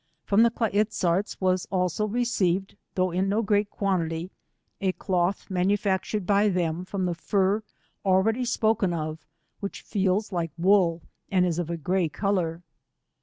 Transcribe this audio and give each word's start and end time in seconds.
From 0.23 0.41
the 0.41 0.49
Kla 0.49 0.71
iz 0.73 0.87
zarts 0.89 1.37
was 1.39 1.67
also 1.69 2.07
received, 2.07 2.75
though 2.95 3.11
in 3.11 3.29
no 3.29 3.43
great 3.43 3.69
quantity, 3.69 4.31
a 4.81 4.93
cloth 4.93 5.47
manufactured 5.51 6.25
by 6.25 6.49
them 6.49 6.83
from 6.85 7.05
the 7.05 7.13
fur 7.13 7.61
already 8.03 8.43
spoken 8.43 8.95
of, 8.95 9.27
which 9.59 9.81
feels 9.81 10.31
like 10.31 10.49
wool 10.57 11.03
and 11.29 11.45
is 11.45 11.59
of 11.59 11.69
a 11.69 11.77
grey 11.77 12.09
colour. 12.09 12.63